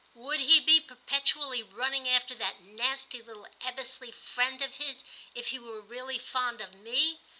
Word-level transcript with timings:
Would 0.15 0.39
he 0.39 0.59
be 0.59 0.79
perpetually 0.79 1.61
running 1.61 2.09
after 2.09 2.33
that 2.33 2.59
nasty 2.63 3.21
little 3.21 3.45
Ebbesley 3.61 4.11
friend 4.11 4.59
of 4.63 4.77
his, 4.77 5.03
if 5.35 5.49
he 5.49 5.59
were 5.59 5.79
really 5.79 6.17
fond 6.17 6.59
of 6.59 6.73
me 6.73 7.19